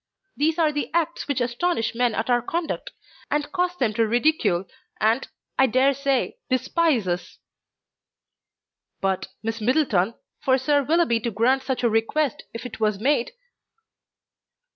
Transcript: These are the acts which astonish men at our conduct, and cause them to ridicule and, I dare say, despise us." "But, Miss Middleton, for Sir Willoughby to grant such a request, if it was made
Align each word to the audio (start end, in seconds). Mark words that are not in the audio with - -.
These 0.35 0.57
are 0.57 0.71
the 0.71 0.89
acts 0.95 1.27
which 1.27 1.39
astonish 1.41 1.93
men 1.93 2.15
at 2.15 2.27
our 2.27 2.41
conduct, 2.41 2.89
and 3.29 3.51
cause 3.51 3.77
them 3.77 3.93
to 3.93 4.07
ridicule 4.07 4.65
and, 4.99 5.27
I 5.59 5.67
dare 5.67 5.93
say, 5.93 6.39
despise 6.49 7.07
us." 7.07 7.37
"But, 8.99 9.27
Miss 9.43 9.61
Middleton, 9.61 10.15
for 10.39 10.57
Sir 10.57 10.81
Willoughby 10.81 11.19
to 11.19 11.29
grant 11.29 11.61
such 11.61 11.83
a 11.83 11.87
request, 11.87 12.41
if 12.55 12.65
it 12.65 12.79
was 12.79 12.99
made 12.99 13.33